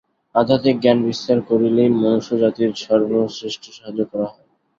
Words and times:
আধ্যাত্মিক 0.35 0.77
জ্ঞান 0.79 0.99
বিস্তার 1.07 1.37
করিলেই 1.49 1.89
মনুষ্যজাতির 1.95 2.71
সর্বশ্রেষ্ঠ 2.83 3.63
সাহায্য 3.71 4.01
করা 4.11 4.27
হয়। 4.31 4.45